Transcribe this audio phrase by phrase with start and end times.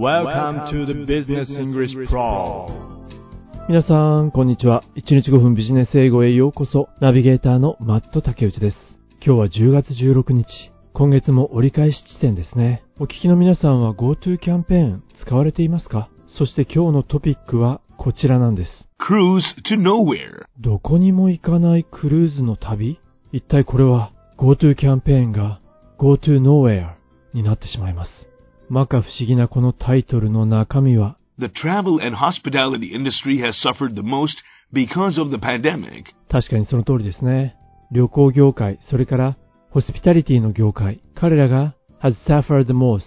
[0.00, 2.70] Welcome to the Business English Pro
[3.68, 4.82] 皆さん、こんにちは。
[4.96, 6.88] 1日5分ビジネス英語へようこそ。
[7.02, 8.76] ナビゲーターのマット竹内です。
[9.22, 10.46] 今日は10月16日。
[10.94, 12.82] 今月も折り返し地点ですね。
[12.98, 16.08] お聞きの皆さんは GoTo キャンペーン使われていますか？
[16.28, 18.70] そして今日のトピックはこちらなんです。
[19.06, 22.98] Cruise to Nowhere どこにも行かないクルーズの旅
[23.32, 25.60] 一体これは GoTo キャンペーンが
[25.98, 26.94] GoTo Nowhere
[27.34, 28.10] になってしまいます。
[28.70, 34.36] 摩訶不思議なこのタイトルの中身は？The travel and hospitality industry has suffered the most
[34.72, 36.04] because of the pandemic.
[36.30, 37.56] 確かにその通りですね。
[37.90, 39.36] 旅行業界、それから
[39.70, 43.02] ホスピタリティの業界、彼らが has suffered the most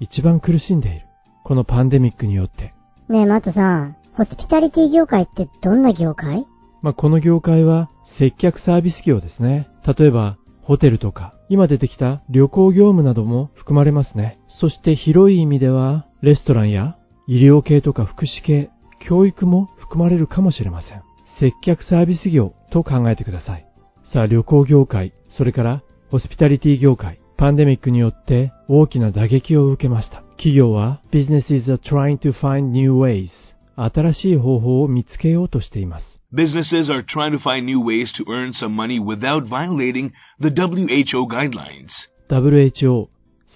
[0.00, 1.06] 一番苦しんでいる。
[1.44, 2.74] このパンデミックによって。
[3.08, 6.44] ねえ、マットさん、ホスピタリティ業界ってどんな業界？
[6.82, 9.68] まあ、この業界は接客サービス業ですね。
[9.86, 14.38] 例えば、ホテルとか、今出てきた旅行業務なども含まれますね。
[14.60, 16.96] そして広い意味では、レストランや
[17.28, 18.70] 医療系とか福祉系、
[19.06, 21.02] 教育も含まれるかもしれません。
[21.38, 23.66] 接客サービス業と考えてください。
[24.12, 30.22] さあ、旅行業界、それからホスピタリティ業界、パンデミックによって大きな打撃を受けました。
[30.36, 33.28] 企業は businessisatryingtofindnewways
[33.76, 36.04] 新しい方法を見つけようとしています。
[36.32, 40.10] Businesses are trying to find new ways to earn some money without violating
[40.40, 41.88] the WHO guidelines.
[42.28, 43.08] WHO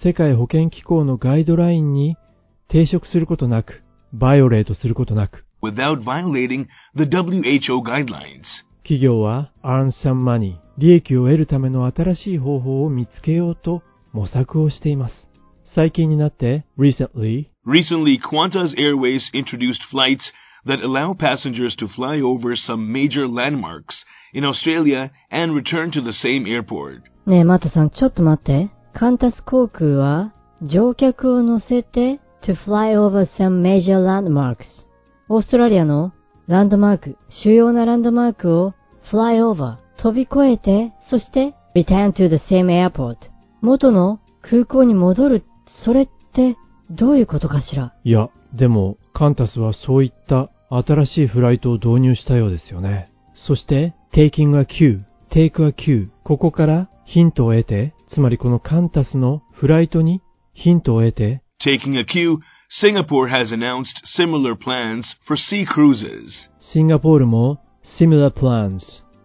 [0.03, 2.15] 世界保健機構のガイドラインに
[2.69, 3.83] 抵触することなく、
[4.13, 8.45] バイオレートすることなく、Without violating the WHO guidelines.
[8.83, 15.13] 企業は earn some money 利益を得るための新しい方法を見つけようと模索をしています。
[15.73, 20.31] 最近になって recently Recently, Qantas Airways introduced flights
[20.65, 26.11] that allow passengers to fly over some major landmarks in Australia and return to the
[26.11, 27.03] same airport.
[27.27, 28.71] ねえ、マットさん、ちょっと待って。
[28.93, 30.33] カンタス航空は、
[30.63, 34.65] 乗客を乗せて、to fly over some major landmarks。
[35.29, 36.11] オーストラリアの
[36.47, 38.73] ランドマーク、主要なランドマークを
[39.11, 43.17] fly over、飛び越えて、そして return to the same airport。
[43.61, 45.43] 元の空港に戻る、
[45.85, 46.57] それって
[46.89, 47.93] どういうことかしら？
[48.03, 53.11] いや、でも、カンタスはそういった新しいフライトを導入したようですよね。
[53.35, 60.21] そして、taking a cue, take a cue ここからヒントを得て、つまりこのカンタスのフライトに
[60.53, 62.37] ヒントを得て、Taking a cue,
[62.83, 63.85] Singapore has announced
[64.17, 66.29] similar plans for sea cruises.
[66.73, 67.59] シンガポールも
[67.99, 68.79] similar plans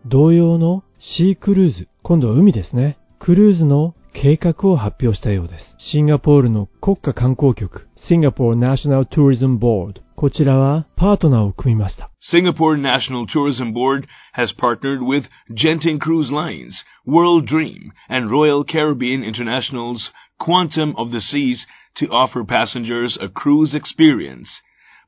[0.05, 2.99] 同様のシークルーズ、今度は海ですね。
[3.19, 5.76] クルーズの計画を発表したようです。
[5.92, 12.12] シンガポールの国家観光局 Singapore National Tourism Board こちらはパートナーを組みました。
[12.32, 14.06] Singapore National Tourism Board
[14.36, 21.22] has partnered with Genting Cruise Lines, World Dream, and Royal Caribbean International's Quantum of the
[21.22, 21.66] Seas
[21.98, 24.48] to offer passengers a cruise experience,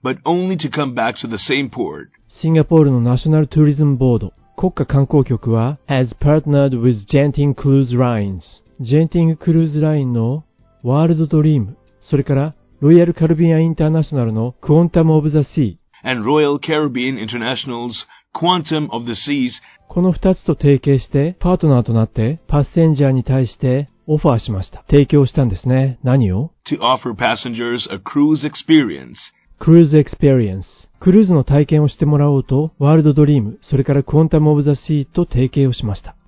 [0.02, 2.10] but only to come back to the same port.
[2.42, 8.42] シンガポールのナショナルトゥーリズムボード国家観光局は has partnered with Genting Cruise Lines
[8.81, 10.45] ジェンティングクルーズラインの
[10.83, 11.77] ワールドドリーム
[12.11, 19.53] それからロイヤルカルビアンインターナショナルのクォンタムオブザシー and Royal Caribbean International's Quantum of the Seas
[19.89, 24.85] この二つと提携してパートナーとなってパッセンジャーに対してオファーしました。
[24.91, 25.99] 提供したんですね。
[26.03, 29.17] 何を？To offer passengers a cruise experience.
[29.59, 30.89] Cruise experience。
[30.99, 36.17] クルーズの体験をしてもらおうと、 World Dream、それから Quantum of the Seas と提携をしました。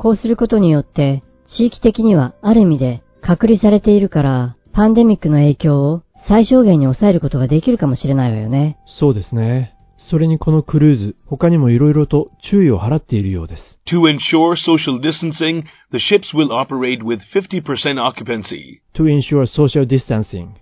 [0.00, 1.22] こうすることによって、
[1.58, 8.78] 地域的にはある意味で隔離されているから、パンデミックの影響を最小限に抑えることができるかもしれないわよね。
[8.98, 9.76] そうですね。
[9.98, 13.78] それにこのクルーズ、他にも色々と注意を払っているようです。
[13.92, 17.62] To ensure social distancing, the ships will operate with 50%
[17.98, 18.80] occupancy.
[18.94, 20.52] to ensure social distancing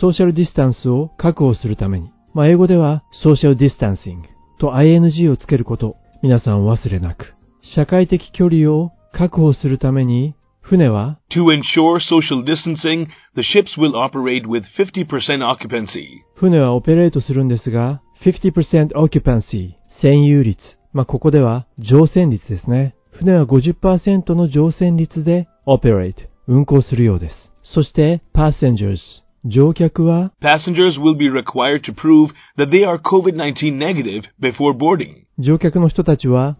[0.00, 2.10] ソーシャルディスタンスを確保するために。
[2.34, 4.24] まあ、英語では social distancing
[4.58, 7.37] と ing をつけること、皆さんお忘れなく。
[7.74, 16.22] 社会的距離を確保するために、船は To ensure social distancing, the ships will operate with 50% occupancy.
[16.36, 19.72] 船はオペレートするんですが、50% occupancy
[20.02, 20.58] 占有率。
[20.92, 22.94] まあ、ここでは乗船率ですね。
[23.12, 26.14] 船は50%の乗船率で operate
[26.46, 27.52] 運航するようです。
[27.62, 28.98] そして passengers
[29.44, 35.24] 乗客は Passengers will be required to prove that they are COVID-19 negative before boarding.
[35.38, 36.56] 乗客の人たちは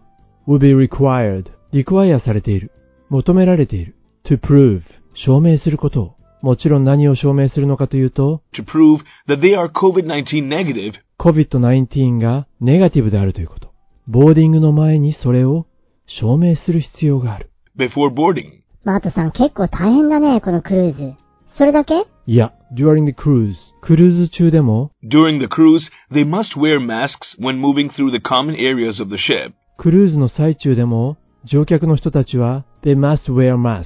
[0.49, 2.71] will be required require されている
[3.09, 4.81] 求められている to prove
[5.13, 13.71] 証明することをもちろん何を証明するのかというと to prove that they are COVID-19 negative COVID-19 がネガティブであるということ
[14.07, 15.67] ボーディングの前にそれを
[16.07, 18.61] 証明する必要がある before boarding.
[18.83, 21.13] バートさん結構大変だね、このクルーズ。
[21.57, 28.19] それだけいや during the cruise クルーズ中でも During the cruise, they must wear masks when moving through the
[28.19, 29.53] common areas of the ship.
[29.79, 31.15] クルーズの最中でも
[31.45, 33.85] 乗客の人たちは they must wear masks.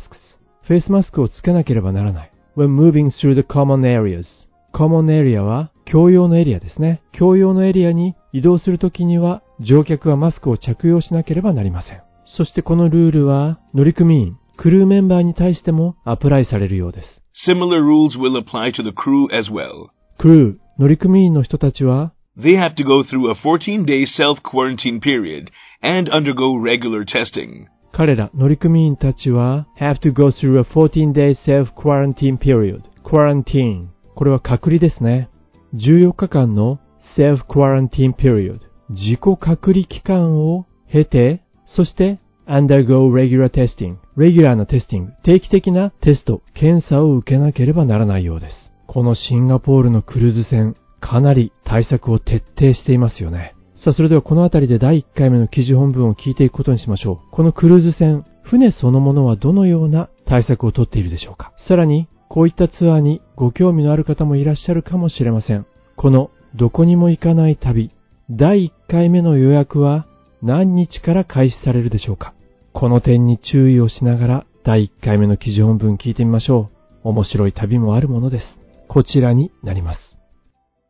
[0.64, 2.32] フェイスマスクをつけなければならない。
[2.58, 4.26] When moving through the common areas.
[4.74, 7.04] Common area は共用のエリアですね。
[7.16, 12.02] 共用のエリアに移動するときには乗客はマスクを着用しなければなりません。
[12.26, 17.22] そしてこのルールは乗組員クルーメンバーに対してもアプライされるようです。
[17.48, 19.90] Similar rules will apply to the crew as well.
[20.18, 25.52] クルー乗組員の人たちは They have to go through a 14-day self-quarantine period
[25.84, 27.68] and undergo regular testing.
[27.92, 32.82] 彼ら乗組員たちは have to go through a 14-day self-quarantine period.
[33.04, 35.30] quarantine これは隔離ですね。
[35.76, 36.80] 14日間の
[37.16, 48.72] self-quarantine period 自己隔離期間を経て、そして undergo regular testing レギュラーなテスティング定期的なテスト、検査を受けなければならないようです。
[48.88, 53.56] このシンガポールのクルーズ船、かなり対策を徹底していますよね。
[53.76, 57.32] さあ、それではこの辺りで第1回目の記事本文を聞いていくことにしましょう。
[57.32, 61.52] このクルーズ船、船そのものはどのような対策をとっているでしょうか。
[61.68, 65.66] さらに、こういったツアーにご興味のある方もいらっしゃるかもしれません。
[65.98, 67.92] このどこにも行かない旅、
[68.32, 70.08] 第1回目の予約は
[70.42, 72.34] 何日から開始されるでしょうか。
[72.72, 76.70] この点に注意をしながら第1回目の記事本文聞いてみましょ
[77.04, 77.10] う。
[77.10, 78.46] 面白い旅もあるものです。
[78.88, 80.13] こちらになります。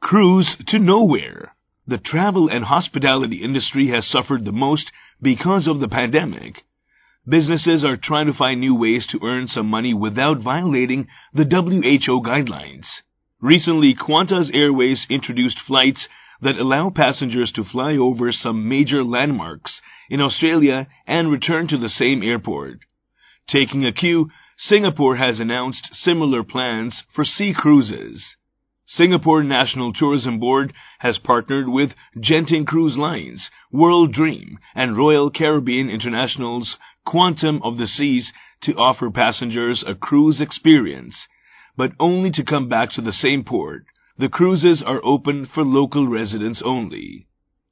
[0.03, 1.55] Cruise to nowhere.
[1.87, 4.91] The travel and hospitality industry has suffered the most
[5.21, 6.63] because of the pandemic.
[7.25, 12.21] Businesses are trying to find new ways to earn some money without violating the WHO
[12.21, 12.85] guidelines.
[13.39, 16.09] Recently, Qantas Airways introduced flights
[16.41, 19.79] that allow passengers to fly over some major landmarks
[20.09, 22.79] in Australia and return to the same airport.
[23.47, 28.35] Taking a cue, Singapore has announced similar plans for sea cruises.
[28.95, 35.89] Singapore National Tourism Board has partnered with Genting Cruise Lines, World Dream, and Royal Caribbean
[35.89, 38.31] International's Quantum of the Seas
[38.61, 41.15] to offer passengers a cruise experience,
[41.75, 43.85] but only to come back to the same port.
[44.19, 47.25] The cruises are open for local residents only.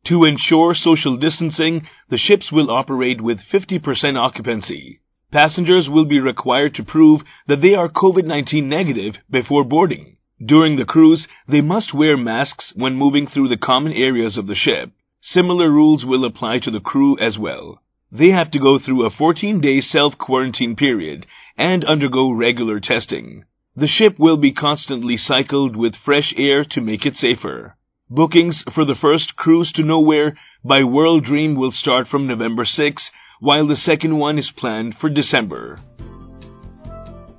[0.07, 5.01] To ensure social distancing, the ships will operate with 50% occupancy.
[5.31, 10.17] Passengers will be required to prove that they are COVID-19 negative before boarding.
[10.44, 14.54] During the cruise, they must wear masks when moving through the common areas of the
[14.54, 14.90] ship.
[15.22, 17.80] Similar rules will apply to the crew as well.
[18.12, 21.26] They have to go through a 14-day self-quarantine period
[21.56, 23.44] and undergo regular testing.
[23.74, 27.76] The ship will be constantly cycled with fresh air to make it safer.
[28.08, 33.10] Bookings for the first cruise to nowhere by World Dream will start from November 6,
[33.40, 35.78] while the second one is planned for December.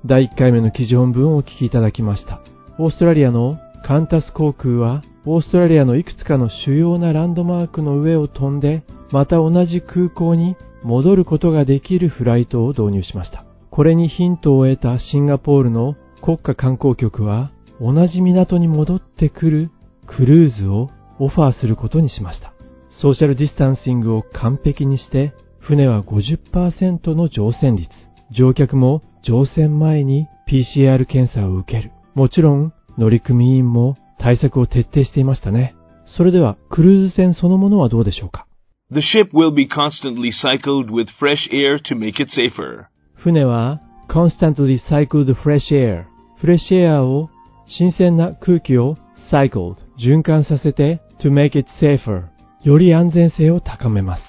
[0.05, 2.50] 第1回目の記事本文をお聞きいただきました。
[2.78, 13.44] オーストラリアのカンタス航空は、オーストラリアのいくつかの主要なランドマークの上を飛んで、また同じ空港に戻ることができるフライトを導入しました。
[13.70, 19.70] これにヒントを得たシンガポールの国家観光局は、同じ港に戻ってくる
[20.06, 22.54] クルーズをオファーすることにしました。
[22.88, 27.90] ソーシャルディスタンシングを完璧にして、船は50%の乗船率。
[28.30, 31.91] 乗客も乗船前に PCR 検査を受ける。
[32.14, 35.74] もちろん、乗組員も対策を徹底していましたね。
[36.06, 38.46] それでは、クルーズ船そのものはどうでしょうか
[38.90, 42.84] The ship will be constantly cycled with fresh air to make it safer.
[43.14, 46.04] 船は constantly cycled fresh air
[46.38, 47.30] フレッシュエアを
[47.66, 48.96] 新鮮な空気を
[49.30, 52.24] cycled 循環させて to make it safer
[52.62, 54.22] より安全性を高めます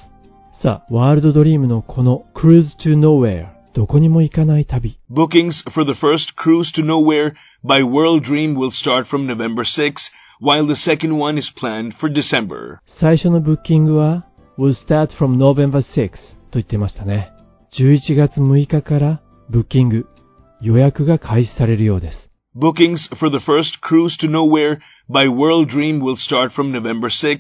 [0.62, 8.56] さあワールドドリームのこの cruise to nowhere どこにも行かない旅 Bookings for the first cruise to nowhere by World Dream
[8.56, 9.94] will start from November 6,
[10.40, 12.80] while the second one is planned for December.
[13.00, 14.28] 最初のブッキングは
[14.60, 16.12] will start from November 6
[16.52, 17.32] と言ってましたね
[17.80, 20.06] 11月6日からブッキング
[20.62, 24.78] 予約が開始されるようです Bookings for the first cruise to nowhere
[25.10, 27.40] by World Dream will start from November 6,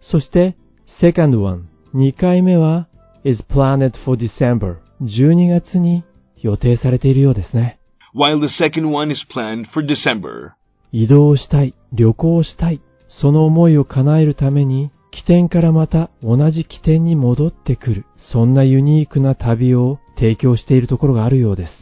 [0.00, 0.56] そして、
[1.00, 2.88] second one、2回目は
[3.24, 6.04] is planned for December、12月に
[6.36, 7.78] 予定されているようですね。
[8.14, 10.52] while the second one is planned for December.
[10.92, 21.72] 移動したい、旅行したい、その思いを叶えるために、起点からまた同じ起点に戻ってくる、そんなユニークな旅を提供しているところがあるようです。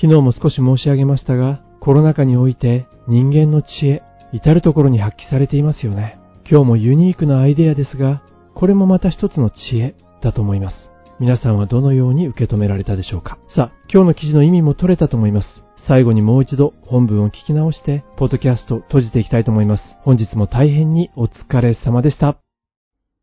[0.00, 6.18] 昨日も少し申し上げましたが、コロナ禍において人間の知恵、至るところに発揮されていますよね。
[6.48, 8.22] 今日もユニークなアイデアですが、
[8.54, 10.87] これもまた一つの知恵だと思います。
[11.20, 15.48] 皆さんはどのように受け止められたでしょうかさあ、今日の記事の意味も取れたと思います。
[15.88, 19.82] 最後にもう一度本文を聞き直して、ポッドキャスト閉じていきたいと思います。
[20.02, 22.38] 本日も大変にお疲れ様でした。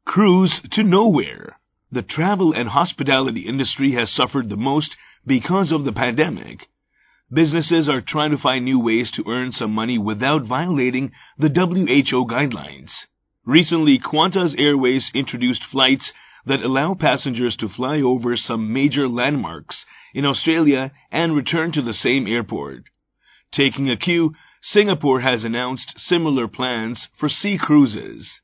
[0.05, 1.53] Cruise to nowhere.
[1.93, 4.89] The travel and hospitality industry has suffered the most
[5.25, 6.67] because of the pandemic.
[7.31, 12.27] Businesses are trying to find new ways to earn some money without violating the WHO
[12.27, 12.91] guidelines.
[13.45, 16.11] Recently, Qantas Airways introduced flights
[16.45, 21.93] that allow passengers to fly over some major landmarks in Australia and return to the
[21.93, 22.83] same airport.
[23.51, 28.39] Taking a cue, Singapore has announced similar plans for sea cruises.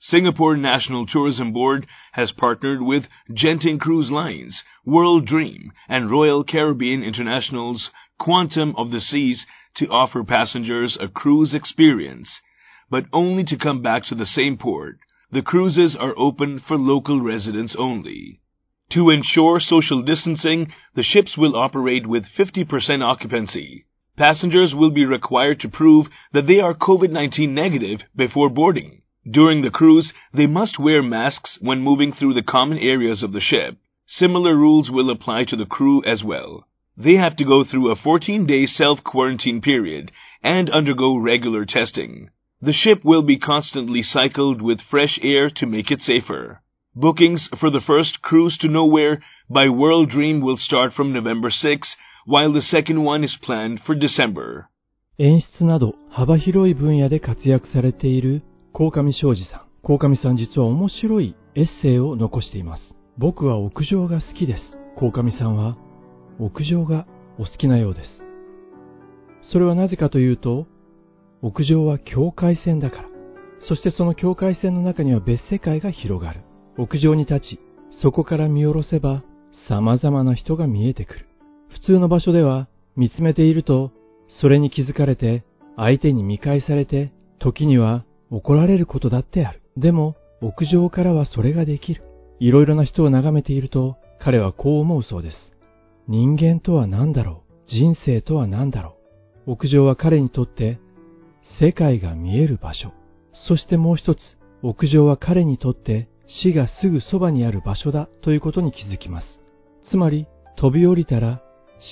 [0.00, 7.02] Singapore National Tourism Board has partnered with Genting Cruise Lines, World Dream, and Royal Caribbean
[7.02, 9.46] International's Quantum of the Seas
[9.76, 12.28] to offer passengers a cruise experience,
[12.90, 14.98] but only to come back to the same port
[15.34, 18.40] the cruises are open for local residents only.
[18.90, 23.84] To ensure social distancing, the ships will operate with 50% occupancy.
[24.16, 29.02] Passengers will be required to prove that they are COVID-19 negative before boarding.
[29.28, 33.40] During the cruise, they must wear masks when moving through the common areas of the
[33.40, 33.76] ship.
[34.06, 36.68] Similar rules will apply to the crew as well.
[36.96, 40.12] They have to go through a 14-day self-quarantine period
[40.44, 42.30] and undergo regular testing.
[42.63, 46.61] The ship will be constantly cycled with fresh air to make it safer.
[46.95, 51.87] Bookings for the first cruise to nowhere by World Dream will start from November 6,
[52.25, 54.67] while the second one is planned for December.
[55.17, 58.41] 演出など幅広い分野で活躍されている
[58.73, 59.61] 鴻上昌司さん。
[59.83, 62.83] 鴻上さん実は面白いエッセイを残しています。
[63.17, 64.77] 僕は屋上が好きです。
[64.97, 65.77] 鴻上さんは
[66.39, 67.05] 屋上が
[67.37, 68.23] お好きなようです。
[69.51, 70.67] それはなぜかというと、
[71.44, 73.08] 屋上は境界線だから。
[73.68, 76.40] そしてその境界線の中には別世界が広がる。
[76.78, 77.60] 屋上に立ち、
[78.02, 79.22] そこから見下ろせば
[79.68, 81.26] 様々な人が見えてくる。
[81.68, 83.92] 普通の場所では見つめていると、
[84.40, 85.44] それに気づかれて、
[85.76, 89.60] 相手に見返されて、時には怒られることだってある。
[89.76, 92.02] でも、屋上からはそれができる。
[92.40, 95.36] いろいろな人を眺めていると、彼はこう思うそうです。
[96.08, 97.70] 人間とは何だろう？
[97.70, 98.96] 人生とは何だろ
[99.46, 99.52] う？
[99.52, 100.78] 屋上は彼にとって
[101.60, 102.92] 世界が見える場所。
[103.48, 104.18] そしてもう一つ、
[104.62, 109.26] 屋上は彼にとって死がすぐそばにある場所だということに気づきます。
[109.90, 111.42] つまり、飛び降りたら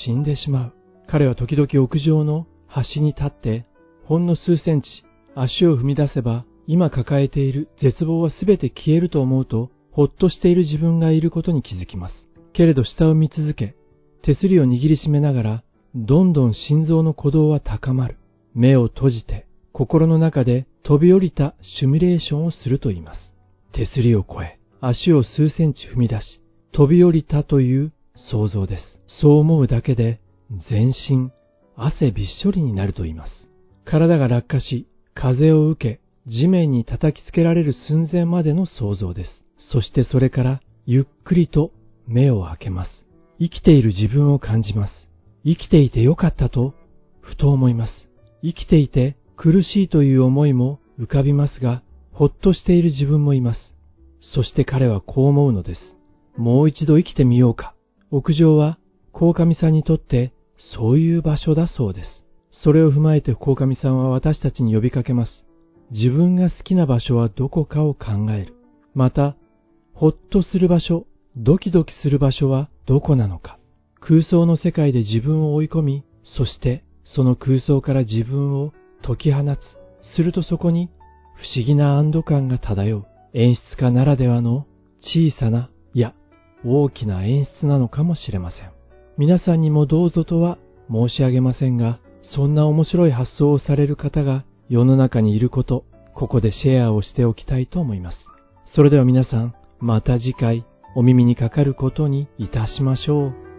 [0.04, 0.72] 死んでしまう。
[1.06, 3.66] 彼は時々屋上の端に立って、
[4.04, 4.88] ほんの数センチ
[5.34, 12.14] 足を踏み出せば、今抱えている絶望は全て消えると思うと、ほっとしている自分がいることに気づきます。
[12.52, 13.74] けれど下を見続け、
[14.22, 18.16] 手すりを握りしめながら、どんどん心臓の鼓動は高まる。
[18.54, 23.32] 目を閉じて、心の中で飛び降りたシミュレーションをすると言います。
[23.72, 26.40] 手すりを越え、足を数センチ踏み出し、
[26.72, 28.98] 飛び降りたという想像です。
[29.20, 30.20] そう思うだけで、
[30.70, 31.30] 全身、
[31.76, 33.32] 汗びっしょりになると言います。
[33.84, 39.44] 体が落下し、風を受け、地面に叩きつけられる寸前までの想像です。
[39.72, 41.72] そしてそれからゆっくりと
[42.06, 42.90] 目を開けます。
[43.38, 45.08] 生きている自分を感じます。
[45.44, 46.74] 生きていてよかったと、
[47.20, 48.11] ふと思います。
[48.42, 51.82] 生きていて苦しいという思いも浮かびますが、
[52.12, 53.74] ほっとしている自分もいます。
[54.34, 55.80] そして彼はこう思うのです。
[56.36, 57.74] もう一度生きてみようか。
[58.10, 58.78] 屋上は、
[59.12, 60.32] 鴻上さんにとって
[60.74, 62.24] そういう場所だそうです。
[62.50, 65.44] それを踏まえて鴻上さんは私たちに呼びかけます。
[65.90, 68.54] 自分が好きな場所はどこかを考える。
[68.94, 69.36] また、
[69.94, 71.06] ほっとする場所、
[71.36, 73.58] ドキドキする場所はどこなのか。
[74.00, 79.58] 空想の世界で自分を追い込み、そしてその空想から自分を解き放つ。
[80.16, 80.90] するとそこに
[81.36, 83.06] 不思議な安堵感が漂う。
[83.34, 84.66] 演出家ならではの
[85.00, 86.14] 小さな、いや、
[86.64, 88.70] 大きな演出なのかもしれません。
[89.16, 90.58] 皆さんにもどうぞとは
[90.90, 91.98] 申し上げませんが、
[92.34, 98.18] そんな面白い発想をされる方が世の中にいること、ここでシェアをしておきたいと思います。
[98.74, 100.64] それでは皆さん、また次回
[100.94, 103.51] お耳にかかることにいたしましょう。